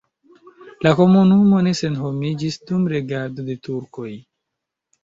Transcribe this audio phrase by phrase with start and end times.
[0.87, 4.13] La komunumo ne senhomiĝis dum regado de turkoj.